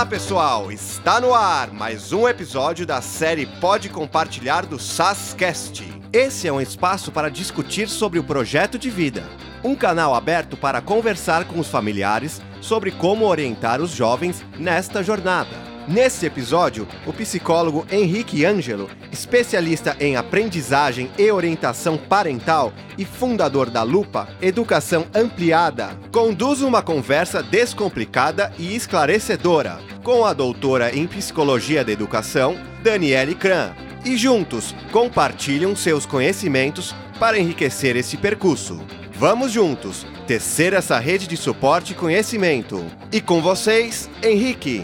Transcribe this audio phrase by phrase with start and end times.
[0.00, 5.84] Olá pessoal, está no ar mais um episódio da série Pode Compartilhar do SASCast.
[6.10, 9.22] Esse é um espaço para discutir sobre o projeto de vida,
[9.62, 15.54] um canal aberto para conversar com os familiares sobre como orientar os jovens nesta jornada.
[15.86, 23.82] Nesse episódio, o psicólogo Henrique Ângelo, especialista em aprendizagem e orientação parental e fundador da
[23.82, 31.92] Lupa Educação Ampliada, conduz uma conversa descomplicada e esclarecedora com a doutora em Psicologia da
[31.92, 33.70] Educação, Daniele Kran.
[34.04, 38.80] E juntos compartilham seus conhecimentos para enriquecer esse percurso.
[39.14, 42.84] Vamos juntos tecer essa rede de suporte e conhecimento.
[43.12, 44.82] E com vocês, Henrique.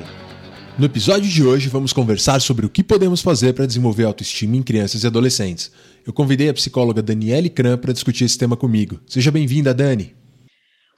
[0.79, 4.63] No episódio de hoje, vamos conversar sobre o que podemos fazer para desenvolver autoestima em
[4.63, 5.73] crianças e adolescentes.
[6.07, 9.01] Eu convidei a psicóloga Daniele Kram para discutir esse tema comigo.
[9.09, 10.15] Seja bem-vinda, Dani.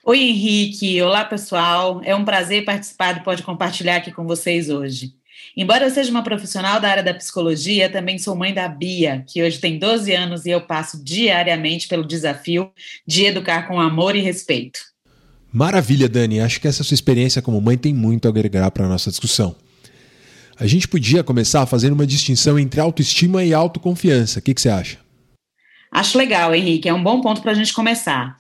[0.08, 1.02] Oi, Henrique.
[1.02, 2.00] Olá, pessoal.
[2.02, 5.12] É um prazer participar do Pode Compartilhar aqui com vocês hoje.
[5.54, 9.42] Embora eu seja uma profissional da área da psicologia, também sou mãe da Bia, que
[9.42, 12.70] hoje tem 12 anos e eu passo diariamente pelo desafio
[13.06, 14.80] de educar com amor e respeito.
[15.52, 16.40] Maravilha, Dani.
[16.40, 19.54] Acho que essa sua experiência como mãe tem muito a agregar para a nossa discussão.
[20.58, 24.38] A gente podia começar fazendo uma distinção entre autoestima e autoconfiança.
[24.38, 24.96] O que, que você acha?
[25.92, 26.88] Acho legal, Henrique.
[26.88, 28.38] É um bom ponto para a gente começar.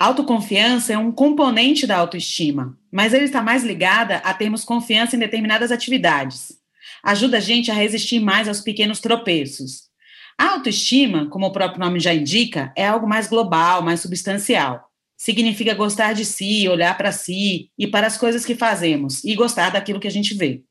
[0.00, 5.18] Autoconfiança é um componente da autoestima, mas ele está mais ligada a termos confiança em
[5.18, 6.54] determinadas atividades.
[7.02, 9.90] Ajuda a gente a resistir mais aos pequenos tropeços.
[10.38, 14.80] A autoestima, como o próprio nome já indica, é algo mais global, mais substancial.
[15.18, 19.68] Significa gostar de si, olhar para si e para as coisas que fazemos e gostar
[19.68, 20.62] daquilo que a gente vê.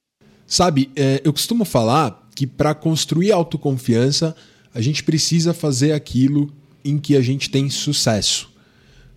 [0.48, 4.36] Sabe, é, eu costumo falar que para construir autoconfiança,
[4.74, 6.52] a gente precisa fazer aquilo
[6.84, 8.50] em que a gente tem sucesso.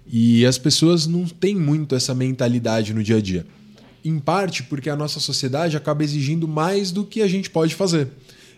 [0.06, 3.47] E as pessoas não têm muito essa mentalidade no dia a dia.
[4.05, 8.08] Em parte porque a nossa sociedade acaba exigindo mais do que a gente pode fazer.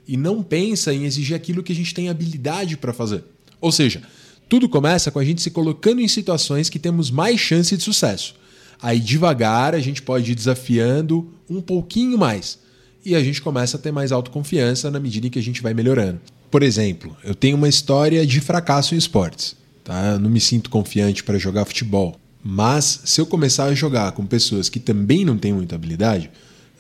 [0.06, 3.24] E não pensa em exigir aquilo que a gente tem habilidade para fazer.
[3.60, 4.02] Ou seja,
[4.48, 8.34] tudo começa com a gente se colocando em situações que temos mais chance de sucesso.
[8.80, 12.58] Aí devagar a gente pode ir desafiando um pouquinho mais
[13.04, 15.74] e a gente começa a ter mais autoconfiança na medida em que a gente vai
[15.74, 16.20] melhorando.
[16.50, 19.56] Por exemplo, eu tenho uma história de fracasso em esportes.
[19.84, 20.12] Tá?
[20.12, 22.18] Eu não me sinto confiante para jogar futebol.
[22.42, 26.30] Mas se eu começar a jogar com pessoas que também não têm muita habilidade,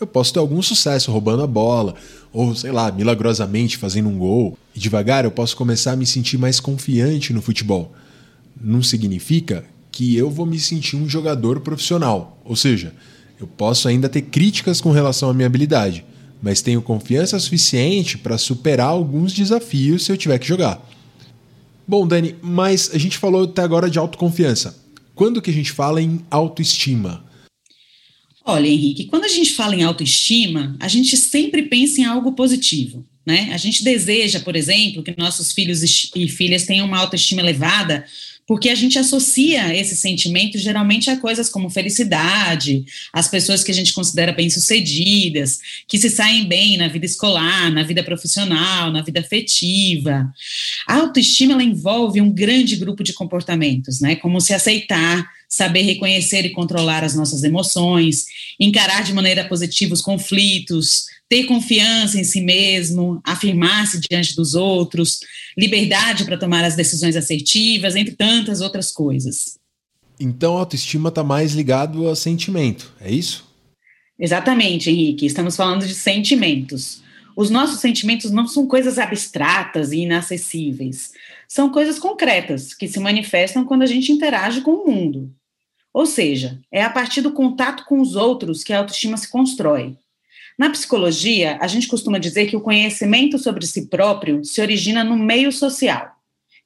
[0.00, 1.94] eu posso ter algum sucesso roubando a bola,
[2.32, 4.58] ou sei lá, milagrosamente fazendo um gol.
[4.74, 7.92] E devagar eu posso começar a me sentir mais confiante no futebol.
[8.60, 12.40] Não significa que eu vou me sentir um jogador profissional.
[12.44, 12.92] Ou seja,
[13.38, 16.04] eu posso ainda ter críticas com relação à minha habilidade,
[16.42, 20.84] mas tenho confiança suficiente para superar alguns desafios se eu tiver que jogar.
[21.86, 24.82] Bom, Dani, mas a gente falou até agora de autoconfiança.
[25.14, 27.24] Quando que a gente fala em autoestima?
[28.44, 33.06] Olha, Henrique, quando a gente fala em autoestima, a gente sempre pensa em algo positivo.
[33.26, 33.50] Né?
[33.52, 35.82] A gente deseja, por exemplo, que nossos filhos
[36.14, 38.04] e filhas tenham uma autoestima elevada,
[38.46, 43.74] porque a gente associa esse sentimento geralmente a coisas como felicidade, as pessoas que a
[43.74, 49.20] gente considera bem-sucedidas, que se saem bem na vida escolar, na vida profissional, na vida
[49.20, 50.30] afetiva.
[50.86, 54.16] A autoestima ela envolve um grande grupo de comportamentos, né?
[54.16, 58.26] Como se aceitar, saber reconhecer e controlar as nossas emoções,
[58.58, 65.20] encarar de maneira positiva os conflitos, ter confiança em si mesmo, afirmar-se diante dos outros,
[65.56, 69.58] liberdade para tomar as decisões assertivas, entre tantas outras coisas.
[70.18, 73.44] Então a autoestima está mais ligado a sentimento, é isso?
[74.18, 75.26] Exatamente, Henrique.
[75.26, 77.02] Estamos falando de sentimentos.
[77.36, 81.12] Os nossos sentimentos não são coisas abstratas e inacessíveis.
[81.48, 85.34] São coisas concretas que se manifestam quando a gente interage com o mundo.
[85.92, 89.96] Ou seja, é a partir do contato com os outros que a autoestima se constrói.
[90.58, 95.16] Na psicologia, a gente costuma dizer que o conhecimento sobre si próprio se origina no
[95.16, 96.14] meio social.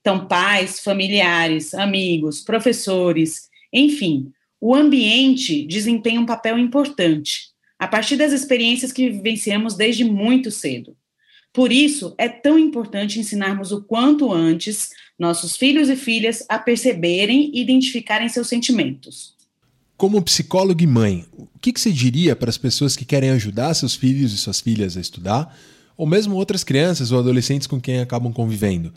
[0.01, 4.31] Então, pais, familiares, amigos, professores, enfim,
[4.61, 7.49] o ambiente desempenha um papel importante,
[7.79, 10.97] a partir das experiências que vivenciamos desde muito cedo.
[11.53, 17.51] Por isso, é tão importante ensinarmos o quanto antes nossos filhos e filhas a perceberem
[17.55, 19.38] e identificarem seus sentimentos.
[19.99, 23.75] Como psicólogo e mãe, o que, que você diria para as pessoas que querem ajudar
[23.75, 25.59] seus filhos e suas filhas a estudar,
[25.97, 28.95] ou mesmo outras crianças ou adolescentes com quem acabam convivendo,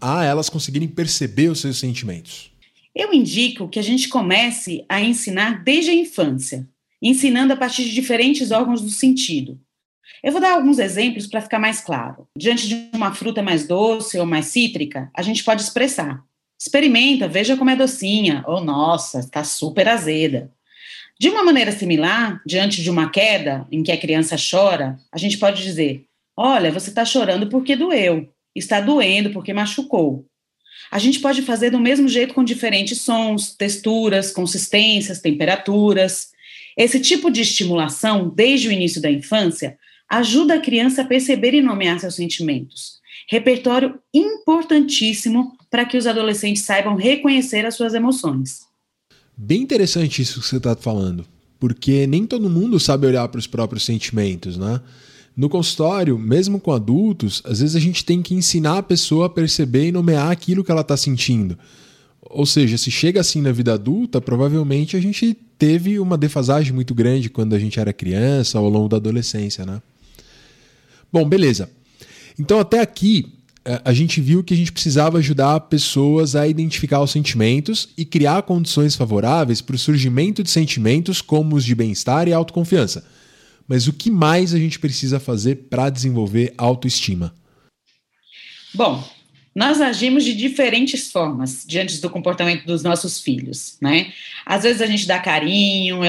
[0.00, 2.50] a elas conseguirem perceber os seus sentimentos?
[2.92, 6.68] Eu indico que a gente comece a ensinar desde a infância,
[7.00, 9.60] ensinando a partir de diferentes órgãos do sentido.
[10.24, 12.26] Eu vou dar alguns exemplos para ficar mais claro.
[12.36, 16.24] Diante de uma fruta mais doce ou mais cítrica, a gente pode expressar:
[16.62, 20.48] experimenta, veja como é docinha, ou nossa, está super azeda.
[21.18, 25.38] De uma maneira similar, diante de uma queda em que a criança chora, a gente
[25.38, 26.04] pode dizer:
[26.36, 30.24] Olha, você está chorando porque doeu, está doendo porque machucou.
[30.90, 36.30] A gente pode fazer do mesmo jeito com diferentes sons, texturas, consistências, temperaturas.
[36.76, 39.76] Esse tipo de estimulação, desde o início da infância,
[40.08, 43.01] ajuda a criança a perceber e nomear seus sentimentos.
[43.32, 48.66] Repertório importantíssimo para que os adolescentes saibam reconhecer as suas emoções.
[49.34, 51.24] Bem interessante isso que você está falando,
[51.58, 54.82] porque nem todo mundo sabe olhar para os próprios sentimentos, né?
[55.34, 59.30] No consultório, mesmo com adultos, às vezes a gente tem que ensinar a pessoa a
[59.30, 61.58] perceber e nomear aquilo que ela está sentindo.
[62.20, 66.94] Ou seja, se chega assim na vida adulta, provavelmente a gente teve uma defasagem muito
[66.94, 69.80] grande quando a gente era criança ao longo da adolescência, né?
[71.10, 71.70] Bom, beleza.
[72.38, 77.00] Então até aqui é, a gente viu que a gente precisava ajudar pessoas a identificar
[77.00, 82.26] os sentimentos e criar condições favoráveis para o surgimento de sentimentos como os de bem-estar
[82.26, 83.04] e autoconfiança.
[83.68, 87.32] Mas o que mais a gente precisa fazer para desenvolver autoestima?
[88.74, 89.02] Bom,
[89.54, 94.12] nós agimos de diferentes formas diante do comportamento dos nossos filhos, né?
[94.44, 96.00] Às vezes a gente dá carinho,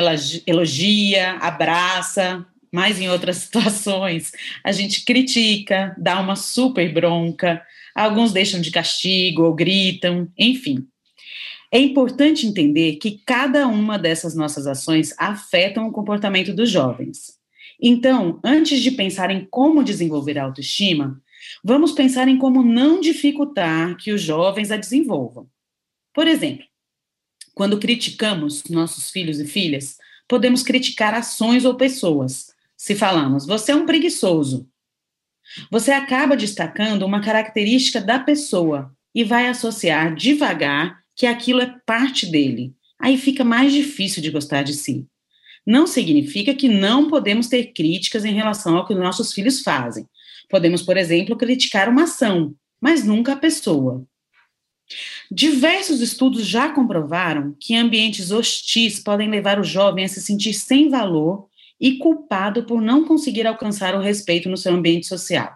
[0.47, 4.31] elogia, abraça, mas em outras situações
[4.63, 7.61] a gente critica, dá uma super bronca,
[7.93, 10.87] alguns deixam de castigo ou gritam, enfim.
[11.71, 17.37] É importante entender que cada uma dessas nossas ações afetam o comportamento dos jovens.
[17.81, 21.19] Então, antes de pensar em como desenvolver a autoestima,
[21.63, 25.47] vamos pensar em como não dificultar que os jovens a desenvolvam.
[26.13, 26.65] Por exemplo,
[27.55, 29.97] quando criticamos nossos filhos e filhas,
[30.27, 32.52] podemos criticar ações ou pessoas,
[32.83, 34.67] se falamos, você é um preguiçoso.
[35.71, 42.25] Você acaba destacando uma característica da pessoa e vai associar devagar que aquilo é parte
[42.25, 42.73] dele.
[42.99, 45.07] Aí fica mais difícil de gostar de si.
[45.65, 50.05] Não significa que não podemos ter críticas em relação ao que nossos filhos fazem.
[50.49, 54.05] Podemos, por exemplo, criticar uma ação, mas nunca a pessoa.
[55.31, 60.89] Diversos estudos já comprovaram que ambientes hostis podem levar o jovem a se sentir sem
[60.89, 61.47] valor
[61.83, 65.53] e culpado por não conseguir alcançar o respeito no seu ambiente social.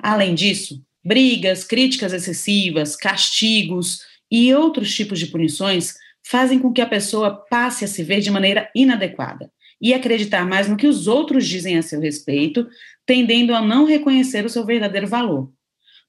[0.00, 5.94] Além disso, brigas, críticas excessivas, castigos e outros tipos de punições
[6.26, 9.48] fazem com que a pessoa passe a se ver de maneira inadequada
[9.80, 12.66] e acreditar mais no que os outros dizem a seu respeito,
[13.06, 15.52] tendendo a não reconhecer o seu verdadeiro valor.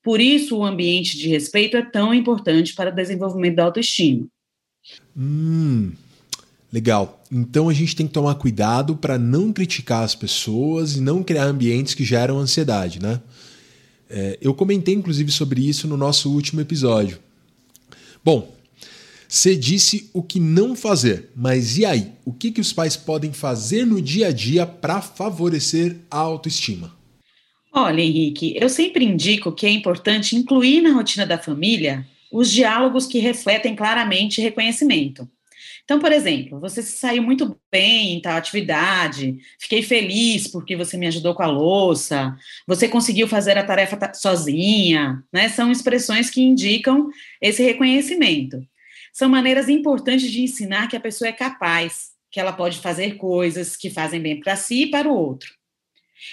[0.02, 4.28] Por isso, o ambiente de respeito é tão importante para o desenvolvimento da autoestima.
[5.16, 5.94] Hum,
[6.72, 7.24] Legal.
[7.32, 11.46] Então a gente tem que tomar cuidado para não criticar as pessoas e não criar
[11.46, 13.22] ambientes que geram ansiedade, né?
[14.10, 17.18] É, eu comentei inclusive sobre isso no nosso último episódio.
[18.24, 18.54] Bom,
[19.28, 22.12] você disse o que não fazer, mas e aí?
[22.24, 26.96] O que, que os pais podem fazer no dia a dia para favorecer a autoestima?
[27.74, 33.06] Olha, Henrique, eu sempre indico que é importante incluir na rotina da família os diálogos
[33.06, 35.28] que refletem claramente reconhecimento.
[35.86, 40.98] Então, por exemplo, você se saiu muito bem em tal atividade, fiquei feliz porque você
[40.98, 42.36] me ajudou com a louça,
[42.68, 45.48] você conseguiu fazer a tarefa sozinha, né?
[45.48, 47.08] São expressões que indicam
[47.40, 48.68] esse reconhecimento.
[49.14, 53.78] São maneiras importantes de ensinar que a pessoa é capaz, que ela pode fazer coisas
[53.78, 55.54] que fazem bem para si e para o outro.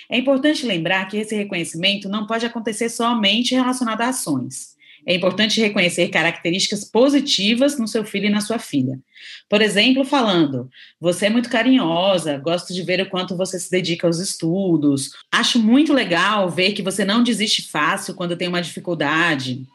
[0.08, 4.71] É importante lembrar que esse reconhecimento não pode acontecer somente relacionado a ações.
[5.04, 9.00] É importante reconhecer características positivas no seu filho e na sua filha.
[9.48, 14.06] Por exemplo, falando: você é muito carinhosa, gosto de ver o quanto você se dedica
[14.06, 15.10] aos estudos.
[15.30, 19.66] Acho muito legal ver que você não desiste fácil quando tem uma dificuldade.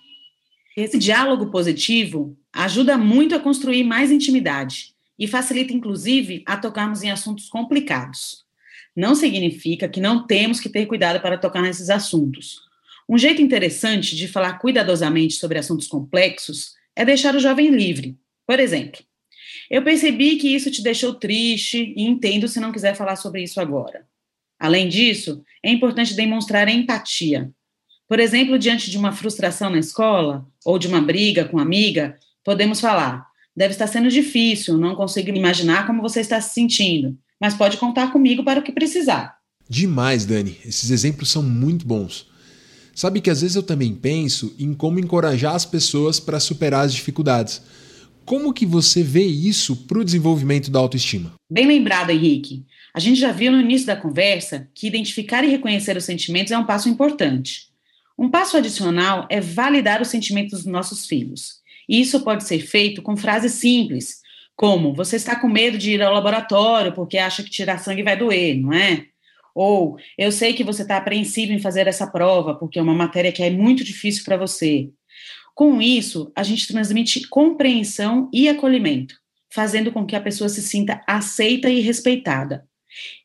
[0.76, 7.10] Esse diálogo positivo ajuda muito a construir mais intimidade e facilita, inclusive, a tocarmos em
[7.10, 8.46] assuntos complicados.
[8.96, 12.67] Não significa que não temos que ter cuidado para tocar nesses assuntos.
[13.10, 18.18] Um jeito interessante de falar cuidadosamente sobre assuntos complexos é deixar o jovem livre.
[18.46, 19.02] Por exemplo,
[19.70, 23.62] eu percebi que isso te deixou triste e entendo se não quiser falar sobre isso
[23.62, 24.06] agora.
[24.60, 27.52] Além disso, é importante demonstrar empatia.
[28.08, 32.80] Por exemplo, diante de uma frustração na escola ou de uma briga com amiga, podemos
[32.80, 37.78] falar: deve estar sendo difícil, não consigo imaginar como você está se sentindo, mas pode
[37.78, 39.38] contar comigo para o que precisar.
[39.70, 40.58] Demais, Dani.
[40.66, 42.28] Esses exemplos são muito bons.
[42.98, 46.96] Sabe que às vezes eu também penso em como encorajar as pessoas para superar as
[46.96, 47.62] dificuldades.
[48.26, 51.36] Como que você vê isso para o desenvolvimento da autoestima?
[51.48, 52.66] Bem lembrado, Henrique.
[52.96, 56.58] A gente já viu no início da conversa que identificar e reconhecer os sentimentos é
[56.58, 57.68] um passo importante.
[58.18, 61.58] Um passo adicional é validar os sentimentos dos nossos filhos.
[61.88, 64.22] E isso pode ser feito com frases simples,
[64.56, 64.92] Como?
[64.96, 68.60] Você está com medo de ir ao laboratório porque acha que tirar sangue vai doer,
[68.60, 69.06] não é?
[69.60, 73.32] Ou eu sei que você está apreensivo em fazer essa prova porque é uma matéria
[73.32, 74.92] que é muito difícil para você.
[75.56, 79.16] Com isso, a gente transmite compreensão e acolhimento,
[79.52, 82.68] fazendo com que a pessoa se sinta aceita e respeitada.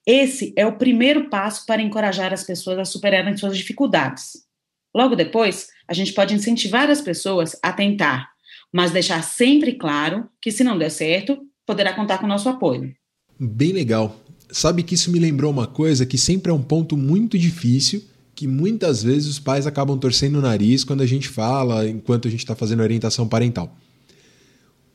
[0.06, 4.46] Esse é o primeiro passo para encorajar as pessoas a superarem suas dificuldades.
[4.94, 8.30] Logo depois, a gente pode incentivar as pessoas a tentar,
[8.72, 12.94] mas deixar sempre claro que, se não der certo, poderá contar com o nosso apoio.
[13.38, 14.16] Bem legal.
[14.52, 18.04] Sabe que isso me lembrou uma coisa que sempre é um ponto muito difícil,
[18.34, 22.30] que muitas vezes os pais acabam torcendo o nariz quando a gente fala, enquanto a
[22.30, 23.74] gente está fazendo orientação parental.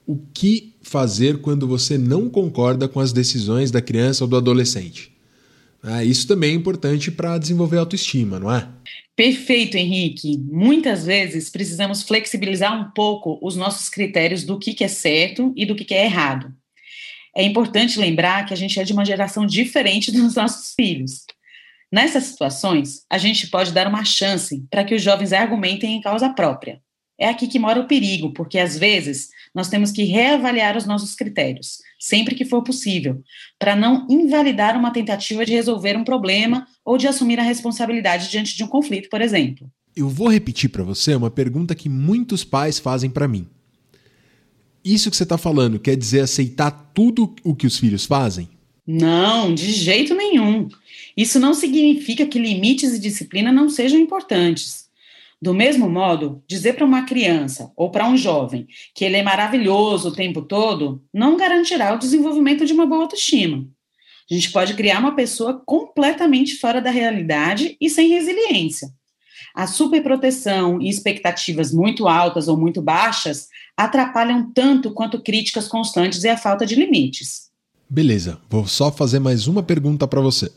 [0.06, 5.12] O que fazer quando você não concorda com as decisões da criança ou do adolescente?
[5.82, 8.70] Ah, isso também é importante para desenvolver autoestima, não é?
[9.16, 10.38] Perfeito, Henrique.
[10.38, 15.66] Muitas vezes precisamos flexibilizar um pouco os nossos critérios do que, que é certo e
[15.66, 16.54] do que, que é errado.
[17.38, 21.24] É importante lembrar que a gente é de uma geração diferente dos nossos filhos.
[21.92, 26.30] Nessas situações, a gente pode dar uma chance para que os jovens argumentem em causa
[26.30, 26.82] própria.
[27.16, 31.14] É aqui que mora o perigo, porque às vezes nós temos que reavaliar os nossos
[31.14, 33.22] critérios, sempre que for possível,
[33.60, 38.58] para não invalidar uma tentativa de resolver um problema ou de assumir a responsabilidade diante
[38.58, 39.70] de um conflito, por exemplo.
[39.96, 43.48] Eu vou repetir para você uma pergunta que muitos pais fazem para mim.
[44.94, 48.48] Isso que você está falando quer dizer aceitar tudo o que os filhos fazem?
[48.88, 50.70] Não, de jeito nenhum.
[51.16, 54.86] Isso não significa que limites e disciplina não sejam importantes.
[55.42, 58.66] Do mesmo modo, dizer para uma criança ou para um jovem
[58.96, 63.68] que ele é maravilhoso o tempo todo não garantirá o desenvolvimento de uma boa autoestima.
[64.32, 68.88] A gente pode criar uma pessoa completamente fora da realidade e sem resiliência.
[69.58, 76.30] A superproteção e expectativas muito altas ou muito baixas atrapalham tanto quanto críticas constantes e
[76.30, 77.50] a falta de limites.
[77.90, 80.52] Beleza, vou só fazer mais uma pergunta para você.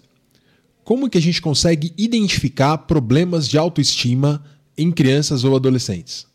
[0.84, 4.44] Como que a gente consegue identificar problemas de autoestima
[4.76, 6.26] em crianças ou adolescentes?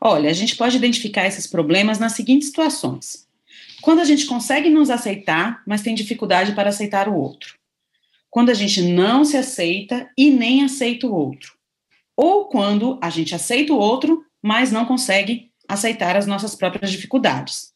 [0.00, 3.26] Olha, a gente pode identificar esses problemas nas seguintes situações.
[3.82, 7.58] Quando a gente consegue nos aceitar, mas tem dificuldade para aceitar o outro.
[8.30, 11.52] Quando a gente não se aceita e nem aceita o outro.
[12.16, 17.74] Ou quando a gente aceita o outro, mas não consegue aceitar as nossas próprias dificuldades.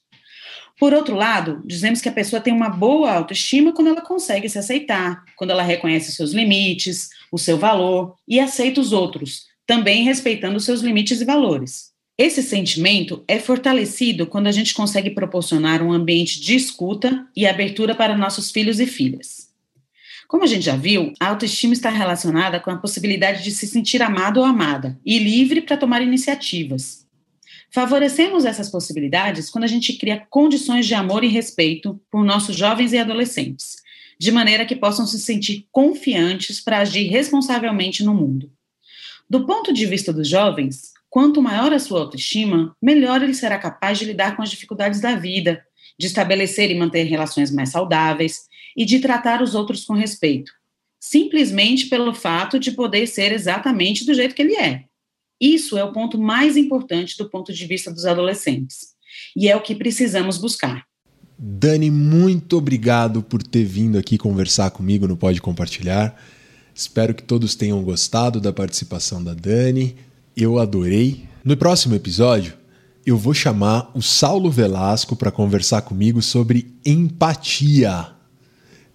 [0.79, 4.59] Por outro lado, dizemos que a pessoa tem uma boa autoestima quando ela consegue se
[4.59, 10.61] aceitar, quando ela reconhece seus limites, o seu valor e aceita os outros, também respeitando
[10.61, 11.89] seus limites e valores.
[12.17, 17.95] Esse sentimento é fortalecido quando a gente consegue proporcionar um ambiente de escuta e abertura
[17.95, 19.48] para nossos filhos e filhas.
[20.29, 24.03] Como a gente já viu, a autoestima está relacionada com a possibilidade de se sentir
[24.03, 27.07] amado ou amada e livre para tomar iniciativas.
[27.71, 32.93] Favorecemos essas possibilidades quando a gente cria condições de amor e respeito por nossos jovens
[32.93, 33.77] e adolescentes,
[34.21, 38.53] de maneira que possam se sentir confiantes para agir responsavelmente no mundo.
[39.31, 43.99] Do ponto de vista dos jovens, quanto maior a sua autoestima, melhor ele será capaz
[43.99, 45.65] de lidar com as dificuldades da vida,
[45.99, 48.48] de estabelecer e manter relações mais saudáveis
[48.79, 50.53] e de tratar os outros com respeito,
[51.01, 54.85] simplesmente pelo fato de poder ser exatamente do jeito que ele é.
[55.41, 58.95] Isso é o ponto mais importante do ponto de vista dos adolescentes.
[59.37, 60.85] E é o que precisamos buscar.
[61.37, 66.17] Dani, muito obrigado por ter vindo aqui conversar comigo no Pode Compartilhar.
[66.73, 69.97] Espero que todos tenham gostado da participação da Dani.
[70.37, 71.25] Eu adorei.
[71.45, 72.55] No próximo episódio,
[73.05, 78.18] eu vou chamar o Saulo Velasco para conversar comigo sobre empatia.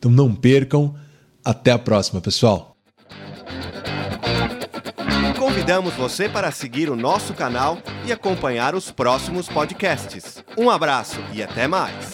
[0.03, 0.93] Então não percam.
[1.45, 2.75] Até a próxima, pessoal.
[5.39, 10.43] Convidamos você para seguir o nosso canal e acompanhar os próximos podcasts.
[10.57, 12.12] Um abraço e até mais.